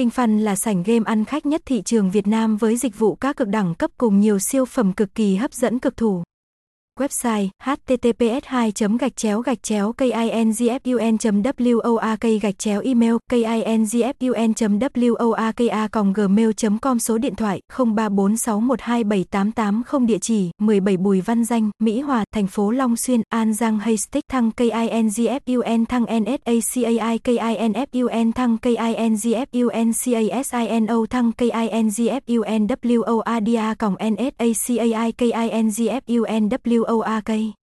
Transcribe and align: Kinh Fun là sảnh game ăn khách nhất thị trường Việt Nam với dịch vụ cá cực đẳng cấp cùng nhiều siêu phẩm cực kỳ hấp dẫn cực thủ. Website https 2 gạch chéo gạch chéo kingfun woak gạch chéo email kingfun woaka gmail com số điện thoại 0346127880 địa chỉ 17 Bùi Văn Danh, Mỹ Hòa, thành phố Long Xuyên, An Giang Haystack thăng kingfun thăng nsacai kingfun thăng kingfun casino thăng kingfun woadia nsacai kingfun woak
Kinh 0.00 0.08
Fun 0.08 0.38
là 0.38 0.56
sảnh 0.56 0.82
game 0.82 1.04
ăn 1.06 1.24
khách 1.24 1.46
nhất 1.46 1.62
thị 1.66 1.82
trường 1.82 2.10
Việt 2.10 2.26
Nam 2.26 2.56
với 2.56 2.76
dịch 2.76 2.98
vụ 2.98 3.14
cá 3.14 3.32
cực 3.32 3.48
đẳng 3.48 3.74
cấp 3.74 3.90
cùng 3.98 4.20
nhiều 4.20 4.38
siêu 4.38 4.64
phẩm 4.64 4.92
cực 4.92 5.14
kỳ 5.14 5.36
hấp 5.36 5.52
dẫn 5.52 5.78
cực 5.78 5.96
thủ. 5.96 6.22
Website 7.00 7.48
https 7.64 8.44
2 8.46 8.72
gạch 9.00 9.16
chéo 9.16 9.40
gạch 9.40 9.62
chéo 9.62 9.92
kingfun 9.98 11.82
woak 11.82 12.18
gạch 12.42 12.58
chéo 12.58 12.80
email 12.80 13.14
kingfun 13.28 14.78
woaka 15.08 15.88
gmail 16.14 16.50
com 16.82 16.98
số 16.98 17.18
điện 17.18 17.34
thoại 17.34 17.60
0346127880 17.76 20.06
địa 20.06 20.18
chỉ 20.18 20.50
17 20.58 20.96
Bùi 20.96 21.20
Văn 21.20 21.44
Danh, 21.44 21.70
Mỹ 21.78 22.00
Hòa, 22.00 22.24
thành 22.34 22.46
phố 22.46 22.70
Long 22.70 22.96
Xuyên, 22.96 23.22
An 23.28 23.54
Giang 23.54 23.78
Haystack 23.78 24.28
thăng 24.28 24.50
kingfun 24.50 25.84
thăng 25.84 26.04
nsacai 26.06 27.18
kingfun 27.24 28.32
thăng 28.32 28.58
kingfun 28.58 29.16
casino 30.30 31.06
thăng 31.10 31.32
kingfun 31.32 32.66
woadia 32.96 33.74
nsacai 33.98 35.12
kingfun 35.12 36.48
woak 36.98 37.59